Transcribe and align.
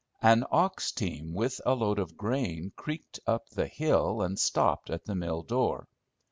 An 0.23 0.45
ox 0.49 0.91
team 0.91 1.31
with 1.31 1.61
a 1.63 1.75
load 1.75 1.99
of 1.99 2.17
grain 2.17 2.71
creaked 2.75 3.19
up 3.27 3.49
the 3.49 3.67
hill 3.67 4.23
and 4.23 4.39
stopped 4.39 4.89
at 4.89 5.05
the 5.05 5.13
mill 5.13 5.43
door. 5.43 5.87